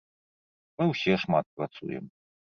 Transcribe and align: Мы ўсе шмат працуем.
Мы 0.79 0.87
ўсе 0.91 1.13
шмат 1.23 1.45
працуем. 1.59 2.09